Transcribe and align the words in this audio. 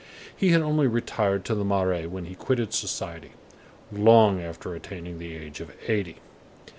He 0.35 0.49
had 0.49 0.63
only 0.63 0.87
retired 0.87 1.45
to 1.45 1.53
the 1.53 1.63
Marais 1.63 2.07
when 2.07 2.25
he 2.25 2.33
quitted 2.33 2.73
society, 2.73 3.33
long 3.91 4.41
after 4.41 4.73
attaining 4.73 5.19
the 5.19 5.35
age 5.35 5.61
of 5.61 5.71
eighty. 5.87 6.17